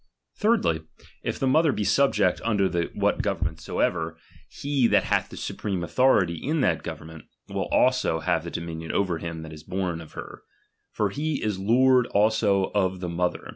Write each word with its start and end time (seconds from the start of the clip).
Thirdly, 0.35 0.81
if 1.21 1.37
the 1.37 1.45
mo 1.45 1.61
ther 1.61 1.71
be 1.71 1.83
a 1.83 1.85
subject 1.85 2.41
under 2.43 2.67
what 2.95 3.21
government 3.21 3.61
soever, 3.61 4.17
he 4.49 4.87
that 4.87 5.03
hath 5.03 5.29
the 5.29 5.37
supreme 5.37 5.83
authority 5.83 6.43
in 6.43 6.61
that 6.61 6.81
govern 6.81 7.07
ment, 7.09 7.25
will 7.49 7.67
also 7.71 8.19
have 8.19 8.43
the 8.43 8.49
dominion 8.49 8.91
over 8.91 9.19
him 9.19 9.43
that 9.43 9.53
is 9.53 9.61
bom 9.61 10.01
of 10.01 10.13
her; 10.13 10.41
for 10.89 11.11
he 11.11 11.43
is 11.43 11.59
lord 11.59 12.07
also 12.07 12.71
of 12.71 12.71
the 12.71 12.79
mother, 12.79 12.79
who 12.79 12.81
TbB 12.81 12.89
exposed 12.89 12.91
inbntia 12.91 12.91
his 12.99 12.99
that 12.99 13.39
preierTes 13.39 13.43
him. 13.43 13.49